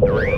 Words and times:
three. 0.00 0.33